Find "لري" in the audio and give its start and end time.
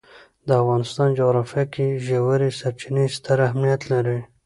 3.91-4.19